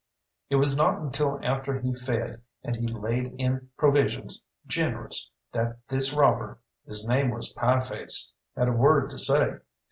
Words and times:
It 0.49 0.55
was 0.55 0.75
not 0.75 0.99
until 0.99 1.39
after 1.43 1.77
he 1.79 1.93
fed, 1.93 2.41
and 2.63 2.75
he 2.75 2.87
laid 2.87 3.35
in 3.37 3.69
provisions 3.77 4.43
generous, 4.65 5.29
that 5.51 5.77
this 5.89 6.11
robber 6.11 6.57
his 6.87 7.07
name 7.07 7.29
was 7.29 7.53
Pieface 7.53 8.31
had 8.57 8.67
a 8.67 8.71
word 8.71 9.11
to 9.11 9.19
say. 9.19 9.57